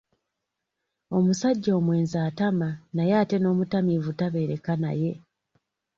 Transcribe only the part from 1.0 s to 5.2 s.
Omusajja omwenzi atama naye ate n’omutamiivu tabeereka naye.